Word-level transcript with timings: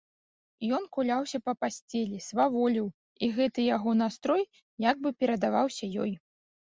Ён 0.75 0.83
куляўся 0.95 1.39
па 1.49 1.53
пасцелі, 1.63 2.17
сваволіў, 2.29 2.87
і 3.27 3.29
гэты 3.35 3.61
яго 3.75 3.93
настрой 3.99 4.41
як 4.89 5.03
бы 5.05 5.09
перадаваўся 5.21 5.85
ёй. 6.05 6.11